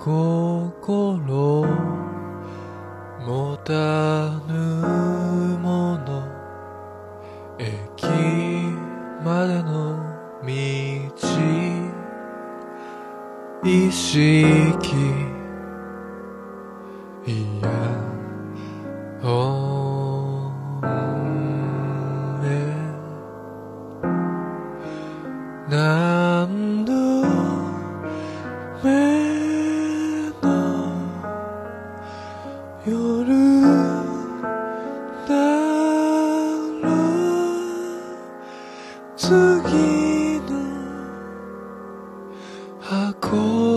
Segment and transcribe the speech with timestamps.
[0.00, 1.62] 心
[3.20, 4.54] 持たぬ
[5.58, 6.24] もの
[7.58, 8.06] 駅
[9.22, 10.00] までの
[10.42, 10.50] 道
[13.62, 15.19] 意識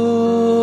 [0.06, 0.63] Oh.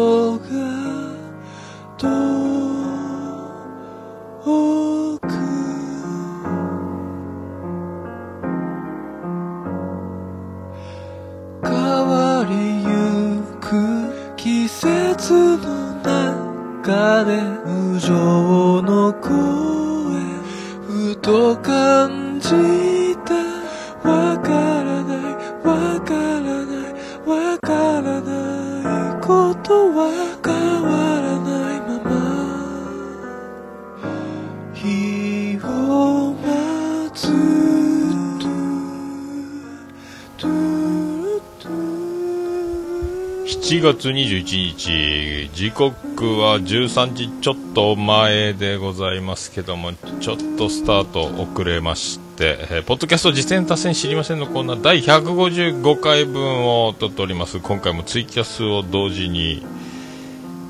[44.00, 57.60] 月21日、時刻は13時ちょっと前でございますけども、ちょっとスタート遅れまして、えーポッドキャスト実践達成知りませんのコーナー第155回分を撮っております。
[57.60, 59.66] 今回もツイキャスを同時に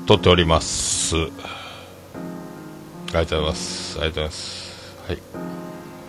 [0.07, 1.15] 撮っております。
[1.15, 3.99] ありがとうございます。
[3.99, 5.03] ありがとうございます。
[5.07, 5.17] はい。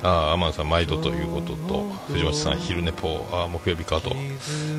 [0.02, 4.10] ああ、アマンさん毎度ということと、藤本さん昼寝ぽ、ああ、木曜日かと。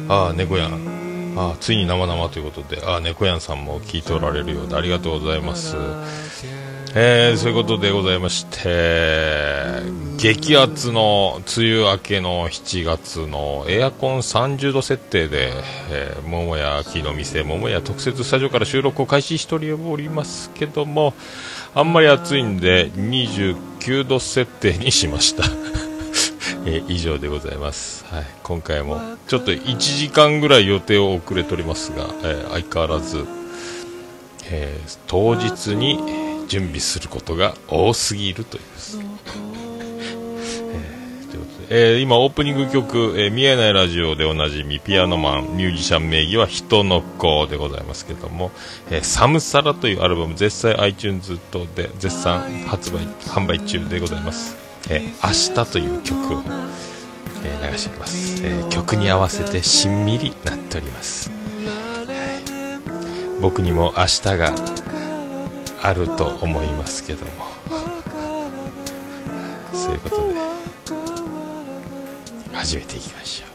[0.10, 1.13] ああ、猫やん。
[1.36, 5.76] あ、ついに生々ということで、あ、猫やんさんも聞いておられるようでありがとうございます。
[6.96, 9.82] えー、そういうことでございまして、
[10.18, 15.54] 激アツの梅雨明けの7月のエアコン30度設定で、
[15.90, 21.16] えー、桃屋秋の店、桃屋特設スタジオから収録を開始しておりますけども、
[21.74, 25.83] あんまり暑いんで29度設定にしました。
[26.66, 33.26] えー以上でございます、はい、今回もちょっと1時間ぐらい予定を遅れておりますが、えー相変わらず、
[34.50, 38.64] えー当日に準備することが多すぎるという。
[38.64, 39.00] です、
[40.72, 48.52] えということでえー今オープニング曲、え見えないラジオでおなじみピアノマンミュージシャン名義は人の子でございますけども
[48.90, 54.56] 「えーサムサラ」というアルバム絶賛 iTunes 等で絶賛発売販売中でございます
[54.90, 55.34] 「えー明
[55.66, 56.44] 日」という曲を、
[57.44, 61.36] えー流しております、えー曲に合わせてしんみりなっております、は
[63.38, 63.42] い。
[63.42, 64.54] 僕にも明日が
[65.82, 67.32] あると思いますけども。
[69.74, 70.22] そういうことで
[72.54, 73.50] 始めていきましょう。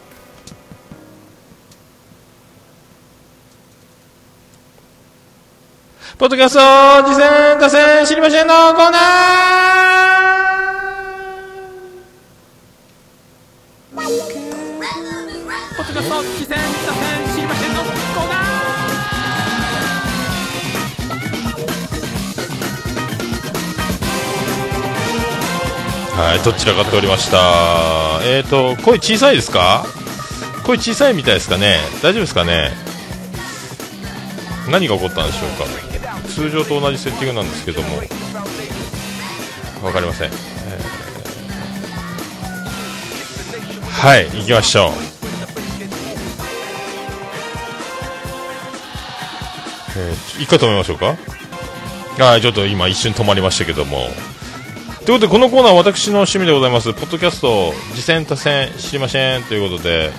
[6.18, 6.60] ポッドキャスト
[7.08, 9.97] 次戦打線知りませんのコーナー
[26.28, 27.38] はい、どちらかっておりました。
[28.22, 29.86] えっ、ー、と、声小さいですか？
[30.66, 31.78] 声小さいみたいですかね？
[32.02, 32.70] 大丈夫ですかね？
[34.70, 35.64] 何が起こったんでしょうか？
[36.28, 37.96] 通常と同じセッティングなんですけども、
[39.82, 40.28] わかりません。
[40.28, 44.92] えーはい、行きましょう。
[49.96, 51.16] えー、一回止めましょうか？
[52.22, 54.10] はい、ちょっと今一瞬止まりましたけども。
[55.08, 56.92] ということで、このコーナーは私の趣味でございます。
[56.92, 60.12] ポッドキャスト、次戦多戦知りませんということで、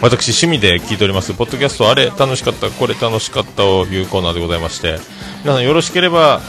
[0.00, 1.32] 私趣味で聞いております。
[1.32, 4.98] ポッドキャスト、あれ楽しかった、これ楽しかったというコーナーでございまして、
[5.44, 6.40] 皆さんよろしければ、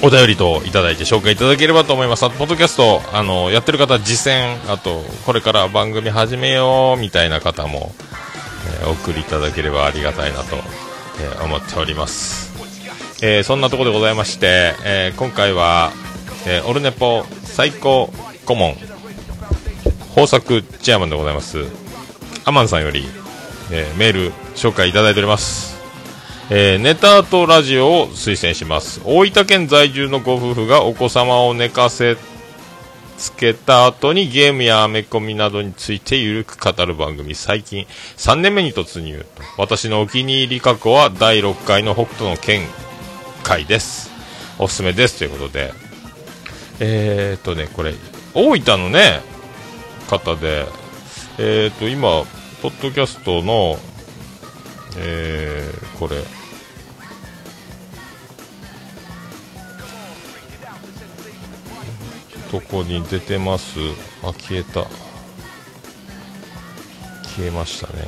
[0.00, 2.24] お便りといただいて紹介いただければと思います。
[2.24, 7.94] あと、ポッドキャスト、あの、やってる方、実践、あと、これから番組始めよう、みたいな方も、
[8.80, 10.56] えーお送りいただければありがたいなと、
[11.20, 12.47] えー思っております。
[13.20, 15.92] えーそんなところでございまして、えー今回は、
[16.46, 18.10] えーオルネポ最高
[18.46, 18.76] 顧問
[20.10, 21.64] 豊作チェアマンでございます
[22.44, 23.04] アマンさんより、
[23.72, 25.76] えメール紹介いただいております、
[26.50, 29.00] えーネタとラジオを推薦します。
[29.04, 32.16] 大分県在住のご夫婦がお子様を寝かせ
[33.16, 37.84] つけた後にゲームやアメコミなどについてゆるく語る番組、最近
[38.16, 39.26] 3年目に突入。
[39.56, 42.60] 私のお気に入り過去は第6回の北斗の剣。
[43.42, 44.10] 回です。
[44.58, 45.18] おすすめです。
[45.18, 45.72] ということで。
[46.80, 47.94] えー、っとね、これ、
[48.34, 49.20] 大分のね、
[50.08, 50.66] 方で、
[51.38, 52.24] えー、っと、今、
[52.62, 53.78] ポッドキャストの、
[54.96, 56.16] えー、これ、
[62.50, 63.78] とこに出てます
[64.22, 64.86] あ消えた
[67.22, 68.02] 消えましたね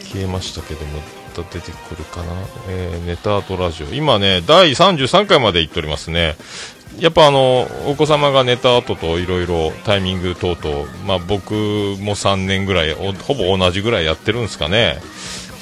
[0.00, 2.32] 消えましたけども出てくるかな、
[2.68, 3.86] えー、ネタアートラジオ。
[3.88, 6.36] 今ね第33回まで行っておりますね。
[6.98, 14.98] やっぱあのお子様がネタアートといろいろタイミング等々、まあ、僕も3年ぐらいほぼ同じぐらいやってるんですかね。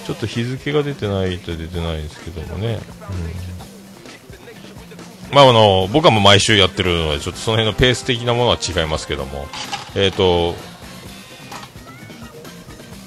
[0.06, 2.79] ちょっと日付が出てないと出てないですけどもね、
[5.31, 5.34] うん。
[5.34, 9.46] まあ、あの僕はもう毎週やってるのでちょっとその辺のペース的なものは違いますけども、
[9.96, 10.55] えーと、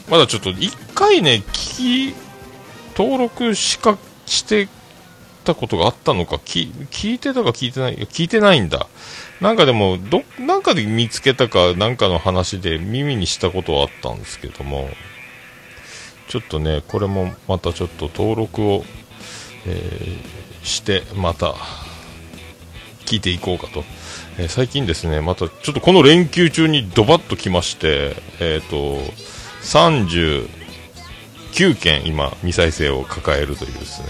[0.09, 2.28] まだちょっと1回ね聞き
[2.99, 4.67] 登録しかして
[5.45, 6.35] たことがあったのか？
[6.35, 7.95] 聞いてたか聞いてない？
[7.95, 8.87] 聞いてないんだ。
[9.39, 14.89] なんかでもどなんかで見つけたかなんかの話で耳にしたことはあったんですけども。
[16.27, 18.83] ちょっとねこれもまたちょっと登録を、
[19.65, 21.55] えー、してまた
[23.05, 23.83] 聞いていこうかと、
[24.37, 29.11] えー、最近ですねまたちょっとこの連休中にドバッと来ましてえっ、ー、と
[31.51, 34.07] 9件今未再生を抱えるというですね、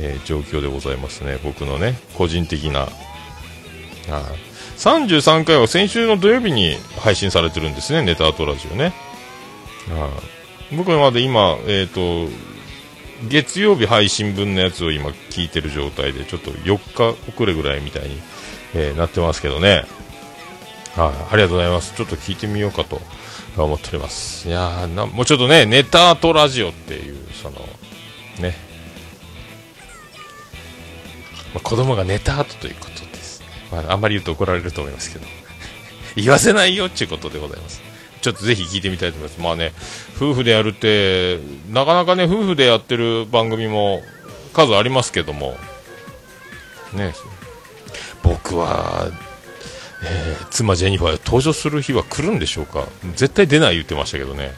[0.00, 1.38] えー、状況でございますね。
[1.42, 2.88] 僕のね個人的な
[4.10, 4.32] あ
[4.76, 8.02] 33回は先週の土曜日に配信されてるんですね。
[8.02, 8.92] ネタアトラジオね。
[9.90, 10.10] あ
[10.76, 12.28] 僕はまだ今えっ、と
[13.28, 18.20] 月曜日配信分のやつを今聞いてる状態でちょっと4日遅れぐらいみたいに、
[18.74, 19.84] えー、なってますけどね。
[20.94, 21.94] はい、ありがとうございます。
[21.94, 23.00] ちょっと聞いてみようかと。
[23.56, 24.48] 思っております。
[24.48, 27.56] いやなもうちょっとねネタとラジオっていうその
[28.40, 28.54] ね、
[31.54, 33.42] まあ、子供がネタアートということです、
[33.72, 35.26] まあ、あんまり言うと怒られると思いますけど。
[36.16, 37.82] 言わせないよっていうことでございます。
[38.20, 39.40] ちょっとぜひ聞いてみたいと思います。
[39.40, 39.72] まあね、
[40.16, 41.38] 夫婦でやるって、
[41.70, 44.02] なかなかね、夫婦でやってる番組も
[44.52, 45.56] 数ありますけども、
[46.92, 47.14] ね、
[48.22, 49.08] 僕は、
[50.04, 52.86] えー、妻ジェニファー登場する日は来るんでしょうか？
[53.14, 54.52] 絶対出ない言ってましたけどね。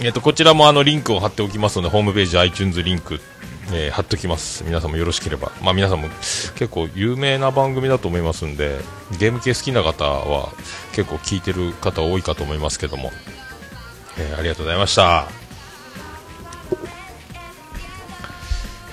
[0.00, 3.20] えっ、ー、と、こちらもあのリンクを貼っておきますので、ホームページ iTunes リンク
[3.72, 4.62] えー、貼っときます。
[4.62, 8.78] 皆さんもよろしければ、まあ、皆さんも結構有名な番組だと思いますんで
[9.18, 10.52] ゲーム系好きな方は
[10.92, 13.10] 結構聞いてる方多いかと思いますけども、
[14.20, 15.26] えー、ありがとうございました、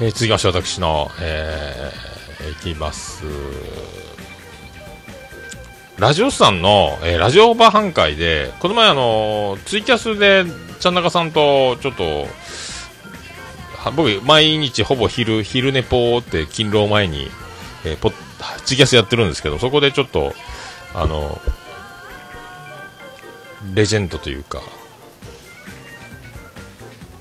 [0.02, 2.13] えー、続きまして私の、えー、
[2.50, 3.24] いきます。
[5.98, 10.44] ラジオスさんの、えー、ラジオバー半会でこの前あのツイキャスで
[10.80, 12.26] ちゃん中さんとちょっと
[13.92, 17.28] 僕、毎日ほぼ昼、昼寝ぽーって勤労前に、
[17.86, 18.12] えー、ポ
[18.66, 20.34] ツイキャスやってるんですけど、そこでちょっと、
[20.94, 21.42] あの、
[23.74, 24.62] レジェンドというか、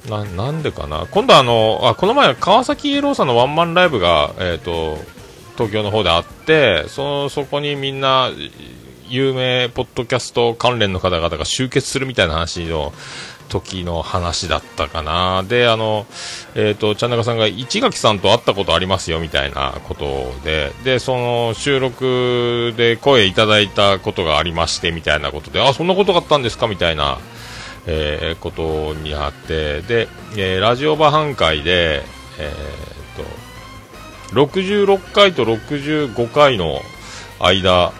[0.09, 1.07] な、なんでかな？
[1.11, 4.99] 今度あの、あ、この前、川崎イエローさんのワンマンライブが、え、ー、と、
[5.57, 8.31] 東京の方であって、そ、そこにみんな、
[9.09, 12.95] 有名ポッドキャスト関連の方々が集結するみたいな話を
[13.51, 15.43] 時の話だったかな。
[15.43, 16.07] で、あの、
[16.55, 26.67] えっ、ー、と、ちゃんなかさんが市垣さんと会ったことありますよみたいなことで、で、その収録で声いただいたことがありましてみたいなことで、あ、そんなことがあったんですか？
[26.67, 27.19] みたいな、
[27.87, 32.03] えー、ことにあって、で、えー、ラジオバ半会で、
[32.39, 32.53] え
[34.31, 36.81] っ、と、66回と65回の
[37.41, 37.93] 間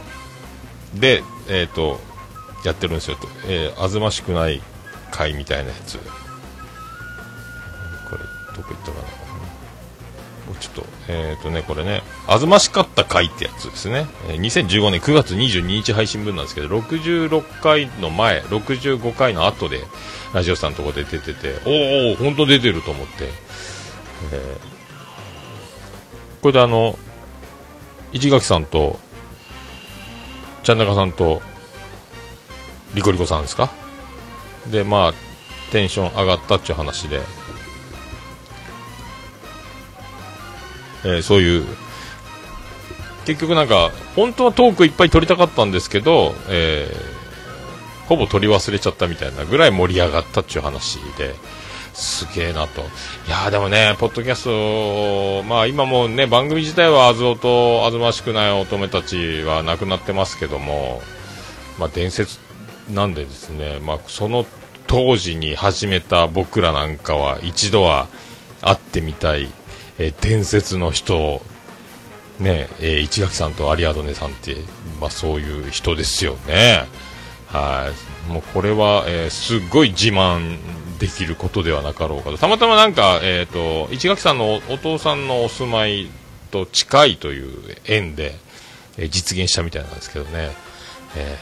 [0.95, 2.01] で、えっ、と、
[2.65, 3.17] やってるんですよ。
[3.17, 4.63] と、えー、あずましくない
[5.11, 5.99] 会みたいなやつ。
[5.99, 6.05] こ
[8.13, 8.19] れ
[8.57, 9.22] どこ行ったかな。
[10.63, 19.81] ちょっとえっ、ー、とねこれねあずましかった回ってやつですね、えー、2015年9月22日配信分なんですけど66回の前65回の後で
[20.33, 23.25] ラジオさんのとこで出てておお本当出てると思って、
[24.33, 24.41] えー、
[26.41, 26.97] これであの
[28.13, 29.01] 市垣さんと
[30.63, 31.43] ちゃん中さんと
[32.95, 33.73] リコリコさんですか？
[34.71, 35.15] でまあ
[35.73, 37.21] テンション上がったっちゅう話で、
[41.05, 41.67] えー、そういう
[43.25, 51.35] 結局なんか本当はトークいっぱい撮りたかったんですけど、えー、ほぼ撮り忘れちゃったみたいなぐらい盛り上がったっちゅう話で
[51.95, 52.81] すげえなと。
[53.27, 61.03] いやでもね、ポッドキャスト、まあ今もね、番組自体はあずおとあずましくない乙女たちはなくなってますけども、
[61.79, 62.39] まあ伝説
[62.91, 64.47] なんでですね、まあその
[64.87, 68.09] 当時に始めた僕らなんかは一度は
[68.63, 69.51] 会ってみたい、
[69.99, 71.43] えー、伝説の人
[72.43, 74.57] ねえー、市垣さんとアリアドネさんって、
[75.01, 76.87] まあ、そういう人ですよね。
[77.47, 77.91] は
[78.29, 78.33] い。
[78.33, 80.59] もうこれは、えー、すごい自慢
[80.99, 82.39] できることではなかろうかと。
[82.39, 86.09] たまたまなんか、え、ー、と、市垣さんのお父さんのお住まい
[86.51, 88.35] と近いという縁で、
[88.97, 90.51] えー、実現したみたいなんですけどね。
[91.15, 91.37] え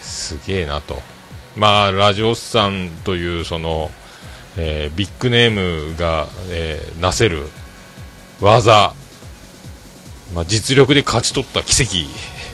[0.00, 1.02] ー、すげえなと。
[1.56, 3.90] まあ、ラジオスさんという、その、
[4.56, 7.48] えー、ビッグネームが、え、なせる
[8.40, 8.94] 技、
[10.34, 12.06] まあ、実力で勝ち取った奇跡、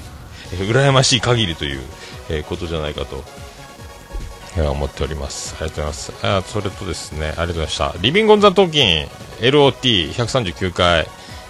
[0.63, 1.81] 羨ましい限りという、
[2.29, 3.25] えー、ことじゃないかと、
[4.57, 5.55] えー、思っております。
[5.59, 6.27] ありがとうございます。
[6.27, 7.95] あそれとですね、ありがとうございました。
[8.01, 9.09] リビングオンザトーキン
[9.41, 11.09] LOT139 回、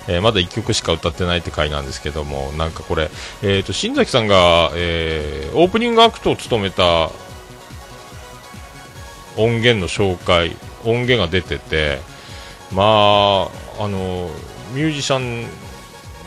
[0.08, 3.10] えー、まだ1曲しか歌ってないって回なんですけども、なんかこれ、
[3.42, 7.10] えーと、新崎さんが、えー、オープニングアクトを務めた
[9.36, 12.00] 音源の紹介、音源が出てて、
[12.72, 14.30] まあ、あの、
[14.74, 15.46] ミュージシャン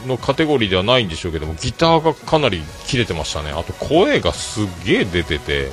[0.07, 3.51] のカテゴリーではないんでしょうけどもギターがかなり切れてましたね。
[3.51, 5.71] あと声がすげえ出てて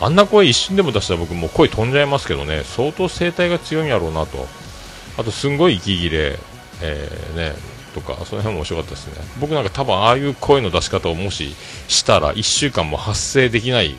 [0.00, 2.62] あんな声一瞬でも出したら僕もう声飛んじゃいますけどね。
[2.64, 4.46] 相当声帯が強いんやろうなと。
[5.18, 6.38] あとすんごい息切れ、
[6.80, 7.52] えー、ね
[7.92, 9.14] とかその辺も面白かったですね。
[9.40, 11.54] 僕なんか多分ああいう声の出し方をもし
[11.88, 13.96] したら1週間も発声できない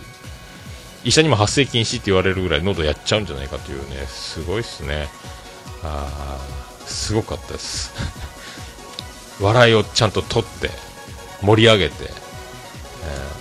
[1.04, 5.08] 医者にも発声禁止って言われるぐらい喉やっちゃうんじゃないかというねすごいっすね。
[5.84, 6.40] あ
[6.90, 7.94] すごかったです。
[9.42, 10.70] 笑いをちゃんと取って
[11.42, 12.08] 盛り上げて、え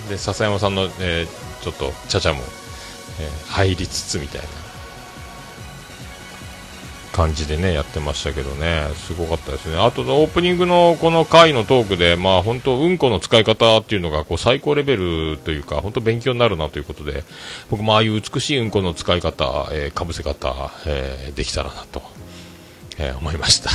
[0.07, 2.41] ー、で笹山さんの、えー、ちょっとちゃちゃも、
[3.21, 4.49] えー、入りつつみたいな。
[7.19, 8.87] 感じでねやってましたけどね。
[8.95, 9.77] すごかったですね。
[9.77, 17.25] あとオープニングのこの回のトークでまあ本当うんこの使い方っていうのがこう最高レベルというか本当勉強になるなということで
[17.71, 22.03] 僕もああいう美しいうんこの使い方、えー、かぶせ方、えー、できたらなと、
[22.99, 23.71] えー、思いました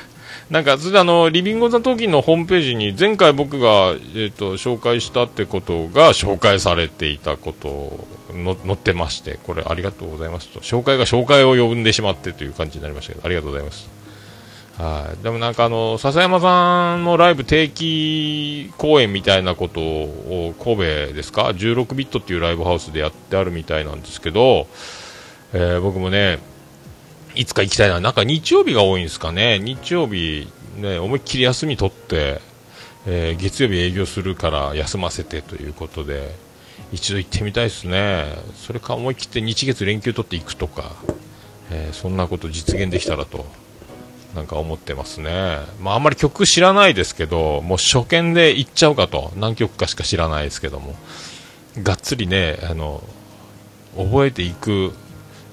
[0.50, 10.60] なんか、それであの、リビング・ザ・トーキンのホームページに、前回僕が、えっ、ー、と、紹介したってことが紹介されていたことの載ってまして、これありがとうございますと。
[10.60, 13.98] 紹介が紹介を呼んでしまってという感じになりましたけど、ありがとうございます。
[14.78, 15.24] はい。
[15.24, 20.82] でもなんかあの、笹山さんのライブ定期公演みたいなことを、神戸
[21.14, 24.68] ですか ?16 ビットっていうライブハウスでやってあるみたいなんですけど、
[25.52, 26.38] えー、僕もね、
[27.38, 28.00] いつか行きたいな。
[28.00, 29.60] なんか日曜日が多いんですかね。
[29.60, 32.40] 日曜日、ね、思いっきり休み取って、
[33.06, 36.34] えー、月曜日営業するから休ませてということで、
[36.92, 38.24] 一度行ってみたいですね。
[38.56, 40.96] それか思い切って日月連休取っていくとか、
[41.70, 43.46] えー、そんなこと実現できたらと、
[44.34, 45.58] なんか思ってますね。
[45.80, 49.32] まあ、あんまり曲知らないですけど、もう初見で行っちゃうかと。
[49.36, 50.96] 何曲かしか知らないですけども。
[51.84, 53.00] がっつりね、あの、
[53.96, 54.92] 覚えていく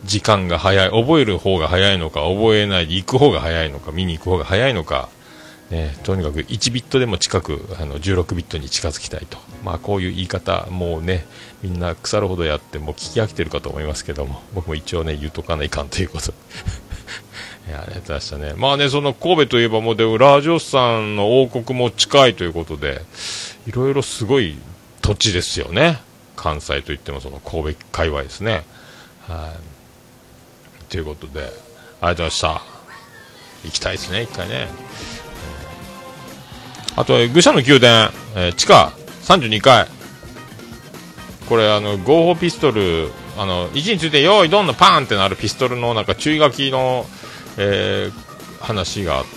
[0.05, 5.09] 時間が早い、覚える方が早いのか、覚えないで行く方が早いのか、見に行く方が早いのか、
[5.69, 11.25] ね、とにかく1ビットでも近くあの16ビットに近づきたいと、まあ、こういう言い方、もうね、
[11.63, 16.33] みんな腐るほどやって、も聞き飽きてるかと思いますけども、僕も一応ね、言うとかないかんということ。
[17.67, 18.53] いや、ありがとうございましたね。
[18.55, 23.01] まあね、その神戸といえばもうでラジオスさんの王国も近いということで、
[23.65, 24.55] いろいろすごい
[25.01, 25.99] 土地ですよね。
[26.35, 28.65] 関西といってもその神戸界隈ですね。
[29.27, 29.74] はい、
[30.89, 31.55] ということで、ありがと
[32.05, 32.61] うございました。
[33.63, 34.67] 行きたいですね、一回ね。
[36.95, 39.87] あと、愚者の宮殿、えー、地下32階。
[41.49, 47.05] これ、あの、合法ピストル、あの、位置について、用意どんのパーンってなるピストルの、なんか注意書きの、
[47.57, 49.29] えー、話があって、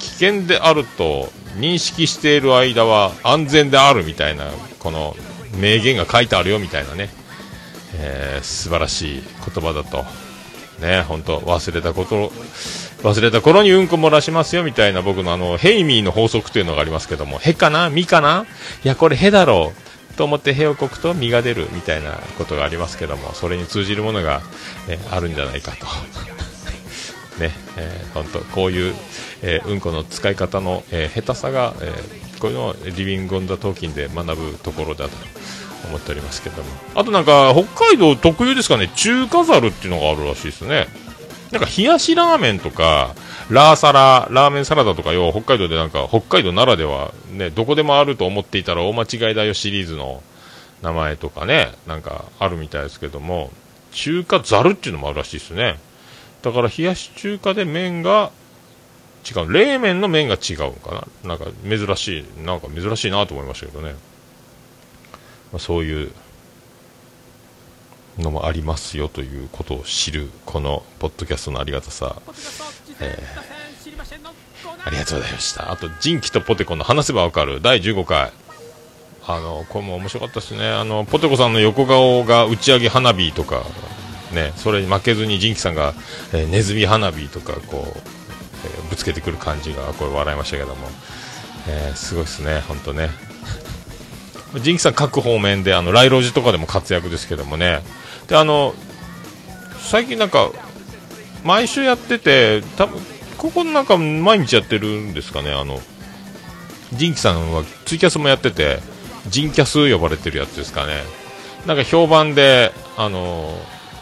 [0.00, 5.16] 危険であると認識している間は安全であるみたいな、この
[5.58, 7.10] 名言が書いてあるよみたいなね、
[7.94, 9.22] えー、素晴らしい
[9.54, 10.04] 言葉だと
[10.80, 12.32] ね、本当忘れたこと、
[13.02, 17.90] 忘れた頃にうんこ漏らしますよみたいな僕のあの、ヘイミーの法則というのがありますけども、へかな？
[17.90, 18.46] みかな？
[18.84, 19.72] いや、これへだろ
[20.10, 24.42] うと思ってへをこくと実が出るみたいなことがありますけども、それに通じるものが、
[24.88, 25.86] ね、あるんじゃないかと。
[27.38, 28.94] ね、えー、本当こういう、
[29.42, 35.10] えー、うんこの使い方の、えー、下手さが、えー、こういうのをリビングオンザトーキンで学ぶところだと。
[35.86, 36.68] 思っておりますけども。
[36.94, 38.88] あとなんか北海道特有ですかね。
[38.96, 40.86] 中華ざるっていうのがあるらしいですね。
[41.50, 43.14] なんか冷やしラーメンとか
[43.48, 50.22] ラーサララーメンサラダとかよ北海道でなんか北海道ならではねどこでもあると思っていたら大間違いだよシリーズの
[50.82, 53.50] 名前とかねなんかあるみたいですけども
[53.92, 55.78] 中華ざるっていうのもあるらしいですね。
[56.42, 58.30] だから冷やし中華で麺が
[59.28, 61.30] 違う冷麺の麺が違うかな。
[61.30, 63.94] なんか珍しいなんか珍しいなと思いましたけどね、
[65.52, 66.12] まあ、そういう
[68.18, 72.16] のもありますよということを知るこのポッドキャストのありがたさ、
[73.00, 75.70] えー、ありがとうございました。
[75.70, 78.32] あと「人気とポテコの話せばわかる」第15回。
[79.30, 80.66] あのこれも面白かったですね。
[80.66, 83.62] あのポテコさんの横顔が打ち上げ花火とか
[84.32, 85.92] ねそれに負けずにジンキさんが、
[86.32, 88.00] えー、ネズミ花火とかこう、
[88.64, 90.88] えー、ぶつけてくる感じがこれ笑いましたけども、
[91.68, 93.27] えー、すごいですね本当ね。
[94.56, 97.82] ジンキさん各方面であのライロジとかでも活躍ですけどもね。
[98.28, 98.74] であの
[99.78, 100.50] 最近なんか
[101.44, 103.00] 毎週やってて多分
[103.36, 105.52] ここなんか毎日やってるんですかね。
[105.52, 105.80] あの
[106.94, 108.80] ジンキさんはツイキャスもやってて
[109.28, 111.02] ジンキャス呼ばれてるやつですかね。
[111.66, 113.54] なんか評判であの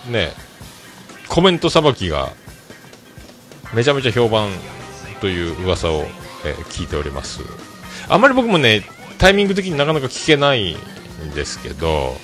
[0.08, 0.32] ね
[1.28, 2.32] コメントさばきが
[3.74, 4.50] めちゃめちゃ評判
[5.20, 6.04] という噂を、
[6.44, 7.40] えー、聞いております。
[8.08, 8.84] あんまり僕もね
[9.18, 12.16] タイミング的になかなか聞けないんですけど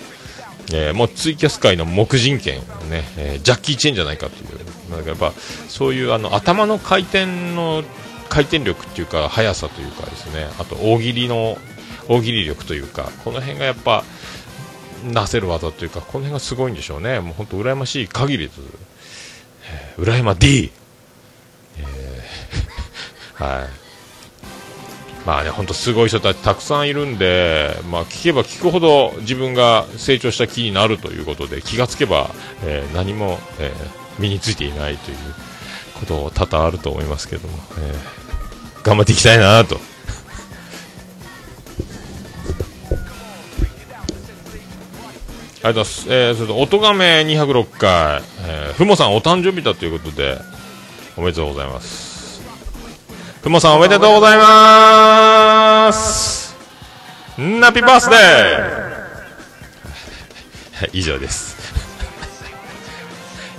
[0.72, 4.72] えー、もうツイキャス界の木人権ね、えー、ジャッキー・チェンじゃないかという。
[4.90, 5.32] なんかやっぱ
[5.68, 7.82] そういうあの頭の回転の
[8.28, 10.46] 回転力っていうか速さというかですね。
[10.58, 11.56] あと大喜利の
[12.08, 14.04] 大喜利力というかこの辺がやっぱ
[15.04, 17.20] なせる技というかこの辺がすごいんでしょうね。
[17.20, 18.60] もう本当羨ましい限りです、
[19.70, 20.70] えー、羨ま D、
[21.78, 23.81] えー、 はい。
[25.26, 32.30] まあね、本当すごい人たちたくさんいるんで、まあ、聞けば聞くほど自分が成長した気になるということで気がつけば、
[32.64, 33.72] えー、何も、えー、
[34.20, 35.16] 身についていないという
[36.00, 39.78] こと多々あると思いますけども、えー、頑張っていきたいなと。
[45.64, 46.06] ありがとうございます。
[46.12, 50.40] えー、それと、音がめ206回、えー、ふもさんお誕生日だということで、
[51.16, 52.11] おめでとうございます。
[53.42, 56.54] ふもさんおめでとうございます
[57.36, 61.56] ナピバースデー 以上です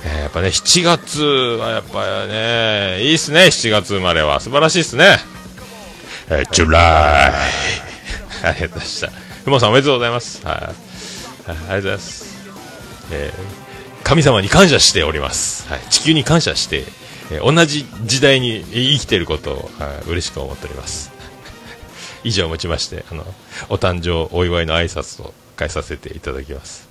[0.08, 4.40] やっぱね、7月はやっぱね、いいっすね、7月生まれは。
[4.40, 5.20] 素晴らしいっすね。
[6.30, 7.34] えー、ジュライ。
[8.44, 9.10] ありがとうございました。
[9.44, 10.42] ふもさんおめでとうございます。
[10.46, 10.56] はい。
[10.56, 12.26] ありがとうございます。
[13.12, 15.66] えー、神様に感謝しております。
[15.70, 15.82] はい。
[15.90, 16.86] 地球に感謝して
[17.34, 21.12] えー、同じ時代に生きていることを、はい、嬉しく思っております。
[22.24, 23.26] 以上をもちましてあの
[23.70, 26.88] お誕生お祝いの挨拶を返させていただきます。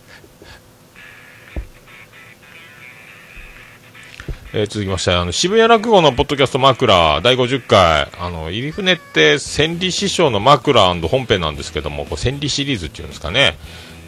[4.55, 8.09] えー、続きましてあの渋谷落語のポッドキャスト枕第50回。
[8.19, 13.57] あの入船って千里師匠の枕本編なんですけども千里シリーズっていうんですかね。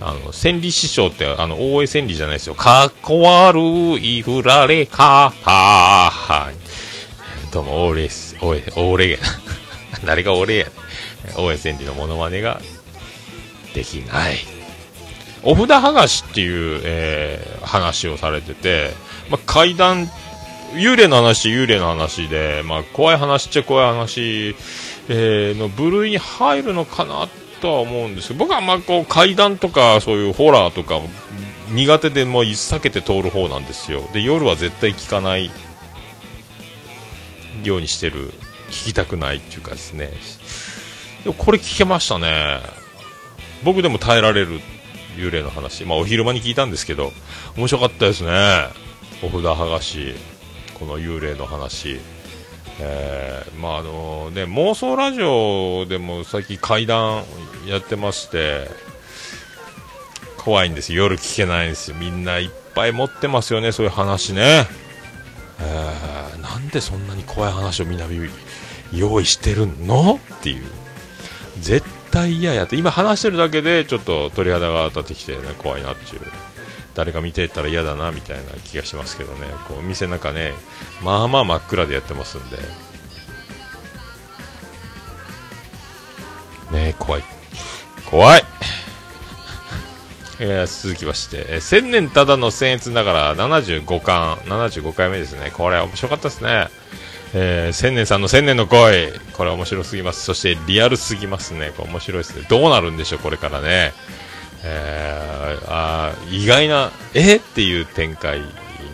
[0.07, 2.55] あの、千里師匠って、あの、大江千里じゃないですよ。
[2.55, 3.59] かっこ悪
[3.99, 6.55] い振られか、ははい。
[7.51, 8.11] どうも、大江、
[8.43, 9.19] 大江、大江や
[10.05, 10.67] 誰が大江や
[11.39, 12.61] 大江千里のモノマネが
[13.73, 14.37] できない。
[15.43, 18.91] お札剥がしっていう、えー、話をされてて、
[19.31, 20.11] まあ、階段、
[20.75, 24.55] 幽霊の話、幽霊の話で、まあ、怖い話っちゃ怖い話、
[25.09, 31.01] えー、の部類に入るのかなってとは思うんですけど僕はあんまこう階段とかそういうホラーとか
[31.73, 34.03] 苦手でもう避けて通る方なんですよ。
[34.13, 35.51] で夜は絶対聞かない
[37.63, 38.31] ようにしてる
[38.69, 40.13] 聞きたくないっていうかですね。
[41.25, 42.61] でもこれ聞けましたね。
[43.63, 44.61] 僕でも耐えられる
[45.17, 45.85] 幽霊の話。
[45.85, 47.13] まあお昼間に聞いたんですけど
[47.57, 48.31] 面白かったですね。
[49.23, 50.15] お札剥がし
[50.79, 51.99] この幽霊の話。
[52.81, 57.23] えー、まああのね、妄想ラジオでも最近怪談
[57.67, 58.69] やってまして
[60.39, 61.97] 怖いんです夜聞けないんですよ。
[61.97, 64.67] みんないっぱい持ってますよねそういう話ね、
[65.61, 68.07] えー、なんでそんなに怖い話をみんな
[68.93, 70.21] 用意してるの？
[70.35, 70.65] っていう。
[71.61, 72.77] 絶対嫌やって。
[72.77, 76.23] 今話してるだけでちょっと鳥肌が立ってきて、ね、怖いなっていう。
[76.95, 79.47] 誰か見てたら嫌だなみたいな気がしますけどね。
[79.69, 80.53] こう店の中ね
[81.03, 82.59] まあまあ真っ暗でやってますんで。
[86.73, 87.25] ね怖い。
[88.11, 88.43] 怖い。
[90.41, 95.53] えー、続きまして、えー、千年ただの僭越ながら75巻75回目ですね。
[95.53, 96.69] これ面白かったですね。
[97.35, 99.13] えー、千年さんの千年の恋。
[99.33, 100.23] これ面白すぎます。
[100.23, 101.73] そしてリアルすぎますね。
[101.77, 102.47] これ面白いですね。
[102.49, 103.93] どうなるんでしょうこれからね。
[104.65, 108.41] えー、あ意外な、えっていう展開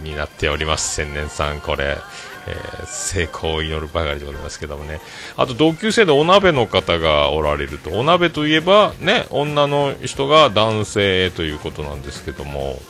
[0.03, 1.99] になっております、千年さん、これ。
[2.47, 5.01] えー、成功を祈るばかりでございますけどもね。
[5.37, 7.91] あと同級生でお鍋の方がおられると。
[7.91, 12.81] お鍋といえば、ね、女の人が男性ということなんですけども。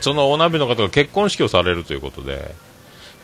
[0.00, 2.54] そのお鍋の方が結婚式をされるということで、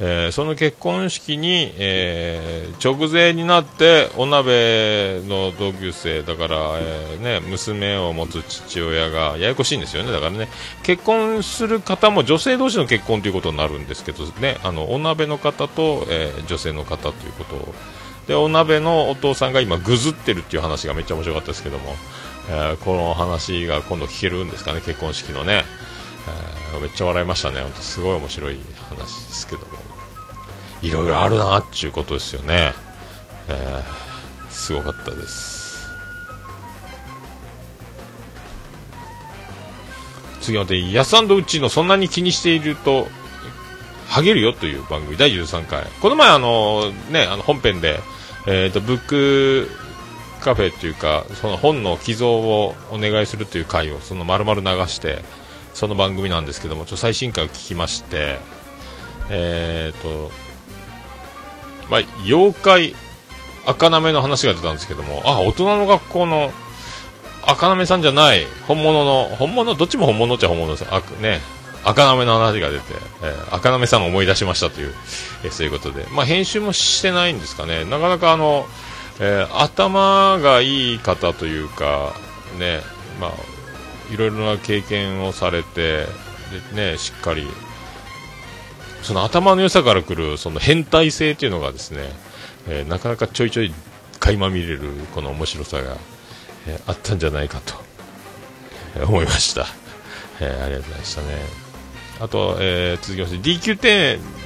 [0.00, 10.10] えー、その結婚式に、えー、直前になってお鍋の同級生だから、えー、ね、娘を持つ父親がややこしいんですよね。
[10.10, 10.48] だからね
[10.82, 14.58] 結婚する方も女性同士の結婚ということになるんですけどね。
[14.64, 17.54] あのお鍋の方と、え女性の方ということ。
[17.56, 17.74] を
[18.26, 21.94] でお鍋のお父さんが今ぐずってるっていう話がめっちゃ面白かったですけども、
[22.48, 25.64] えこの話が今度聞けるんですかね結婚式のね、
[26.74, 27.60] えめっちゃ笑いましたね。
[27.80, 29.83] すごい面白い話ですけども。
[30.84, 32.72] いろいろあるなっていうことですよね、
[33.48, 35.64] えー、すごかったです。
[40.42, 43.08] 次はでやすうちのそんなに気にしていると
[44.08, 45.84] ハゲるよという番組第13回。
[46.02, 48.00] この前あのねあの本編で
[48.46, 49.70] えっ、ー、とブック
[50.42, 55.24] カフェっていうかその本の寄贈をお願いするという回をその丸々流して
[55.72, 58.38] その番組なんですけどもちょ最新回を聞きまして
[59.30, 60.30] えっ、ー、と
[61.90, 62.94] まあ、妖怪
[63.66, 66.52] 赤なめの話が出たんですけども、あ、大人の学校の
[67.46, 70.86] 赤なめさんじゃない、本物の、本物、どっちも本物っちゃ本物です。
[70.90, 71.40] あね、
[71.84, 72.84] 赤なめの話が出て、
[73.22, 74.94] えー、赤なめさんを思い出しましたという、
[75.44, 76.06] えー、そういうことで。
[76.10, 77.84] まあ、編集もしてないんですかね。
[77.84, 78.66] なかなかあの、
[79.20, 82.14] えー、頭がいい方というか、
[82.58, 82.80] ね、
[83.20, 86.06] まあ、いろいろな経験をされて、
[86.74, 87.46] でね、しっかり
[89.04, 92.08] その頭の良さからくるその変態性っていうのがですね、
[92.66, 93.72] えー、なかなかちょいちょい
[94.18, 94.80] 垣間見れる
[95.14, 95.98] この面白さが、
[96.66, 97.74] えー、あったんじゃないかと、
[98.96, 99.66] えー、思いました、
[100.40, 101.28] えありがとうございましたね。
[102.20, 104.43] あと、え続きまして DQ10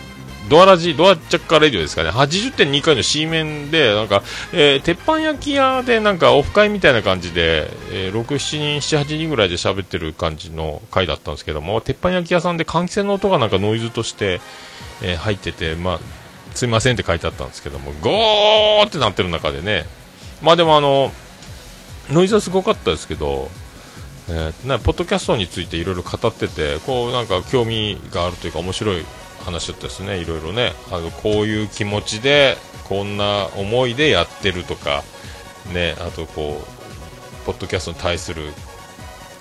[0.48, 14.40] ドアラジ、ドアチャッカーレディオですかね、80.2回の C 面で、なんか、えー、鉄板焼き屋でなんかオフ会みたいな感じで、えー、6、7人、7、8人ぐらいで喋ってる感じの回だったんですけども、鉄板焼き屋さんで換気扇の音がなんかノイズとして、
[15.02, 16.00] えー、入ってて、まあ、
[16.54, 19.84] すいませんって書いてあったんですけども、ゴーってなってる中でね、
[20.42, 21.12] まあでもあの、
[22.10, 23.50] ノイズはすごかったですけど、
[24.30, 29.04] えー、なポッドキャストについていろいろ語ってて、こうなんか興味があるというか面白い
[29.44, 32.56] 話だったですね、いろいろね、あのこういう気持ちで、
[32.88, 35.02] こんな思いでやってるとか、
[35.72, 38.52] ね、あとこう、ポッドキャストに対する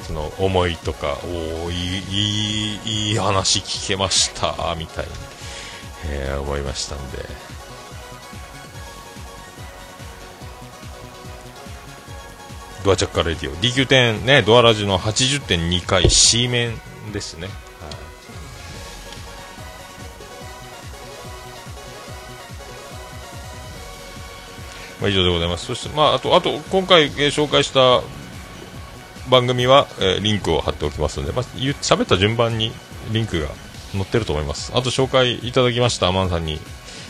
[0.04, 1.18] その思いとか、
[1.66, 5.12] おいいいいい話聞けましたみたいに、
[6.10, 7.26] えー、思いましたんで。
[12.86, 13.56] ドアチャッカレディオ。
[13.56, 16.80] DQ10 ねドアラジの80.2回 C 面
[17.12, 17.50] ですね。
[25.02, 25.66] まあ、以上でございます。
[25.66, 28.02] そして、まあ、あと、あと、今回、えー、紹介した
[29.30, 32.72] 番組は、えー、リンクを貼っておきますので、まあ、喋った順番に
[33.12, 33.48] リンクが
[33.92, 34.72] 載ってると思います。
[34.76, 36.60] あと、紹介いただきました、アマンさんに、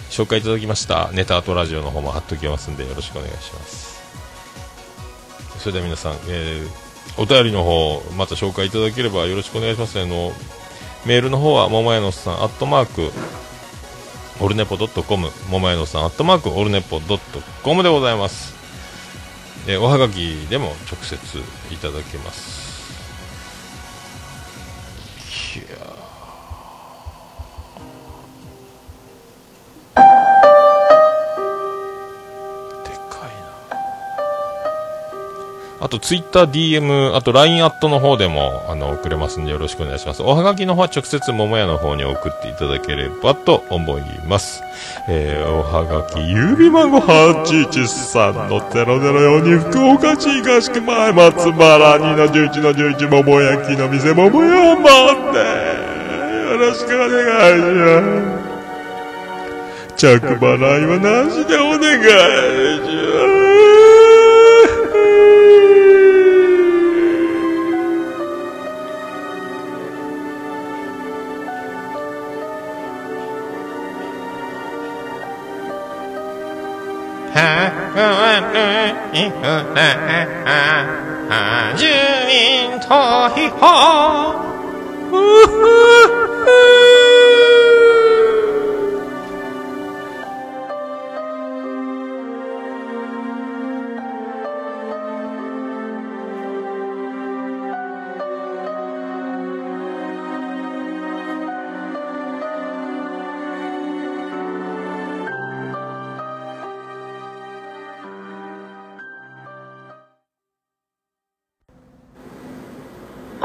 [0.10, 3.98] 紹介いただきました、ネタアートラジオの方も貼っておきますんで、よろしくお願いします。
[5.60, 10.00] それでは皆さん、えー、お便りの方、また紹介いただければよろしくお願いします。
[10.00, 10.34] あの、
[11.06, 13.12] メールの方は、桃屋のさん、アットマーク、
[14.40, 18.56] オルネポドットコム、桃江のさん、アットマーク、オルネポドットコムでございます。
[19.68, 21.18] えおはがきでも直接
[21.74, 22.67] いただけます。
[35.88, 40.22] あとツイッター DM、あと LINE アットの方でも、あの、送れますんでよろしくお願いします。
[40.22, 44.62] おはがきの方は直接桃屋の方に送っていただければと思います。
[45.08, 55.40] えー、おはがき、指番号813-004に福岡市東区前松原2の11の11桃焼きの店桃屋まで、
[56.52, 57.12] よろしくお願い
[57.62, 58.02] しま
[58.34, 58.38] す。
[59.96, 62.10] 着払いはなしでお願いし
[62.92, 62.98] ま
[63.36, 63.38] す。
[81.76, 81.86] 住
[82.28, 84.36] 民投票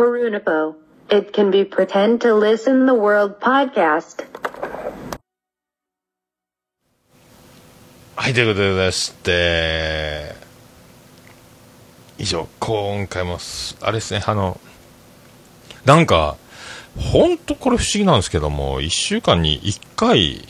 [0.07, 0.75] Unipo,
[1.09, 4.25] It can be pretend to listen the world podcast.
[8.17, 10.35] はい、ということでございまして、
[12.19, 13.39] 以上、今回も、
[13.81, 14.59] あれですね、あの、
[15.85, 16.37] なんか、
[16.97, 20.47] ほんとこれ不思議なんですけども、1週間に1回、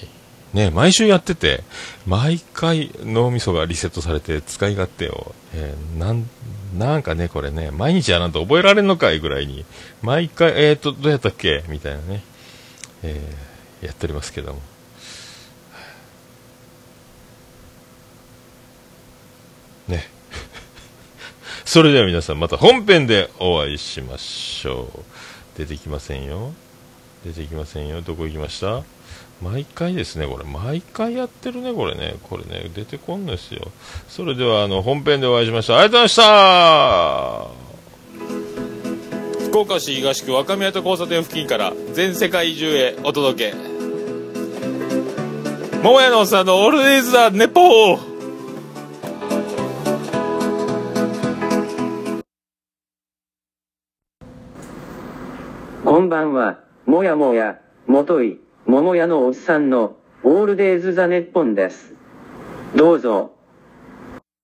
[0.52, 1.64] ね、毎週やってて、
[2.06, 6.28] 毎回脳みそがリセットされて使い勝手を、えーなん、
[6.76, 9.64] なんかね、これね、毎日やらんと覚えられんのかいぐらいに、
[10.00, 11.64] 毎回、えーと、どうやったっけ？
[11.68, 12.22] みたいなね、
[13.02, 14.60] えーやっておりますけども。
[19.88, 20.06] ね。
[21.66, 25.58] それでは皆さんまた本編でお会いしましょう。
[25.58, 26.54] 出てきませんよ。
[27.24, 28.00] 出てきませんよ。
[28.00, 28.82] どこ行きました？
[29.40, 30.44] 毎回ですね、これ。
[30.44, 32.14] 毎回やってるね、これね。
[32.22, 33.72] これね、出てこんのですよ。
[34.08, 35.76] それでは、あの、本編でお会いしましょう。
[35.78, 37.56] ありがとうございまし
[39.40, 43.56] た福岡市東区若宮と交差点付近から全世界中へお届け。
[45.82, 47.98] 桃屋のおっさんのオールディーズ・ザ・ネポー
[55.84, 61.94] こんばんは、もやもや、もとい、ももやのおっさんの、オールデイズ・ザ・ネッポンです。
[62.74, 63.34] どうぞ、